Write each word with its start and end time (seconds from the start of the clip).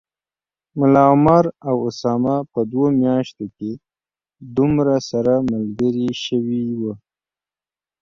ملا 0.77 1.03
عمر 1.13 1.43
او 1.67 1.75
اسامه 1.89 2.35
په 2.51 2.59
دوو 2.71 2.85
میاشتو 3.01 3.45
کي 3.57 3.71
دومره 4.57 4.95
سره 5.09 5.33
ملګري 5.51 6.09
شوي 6.25 6.65
و 6.79 6.81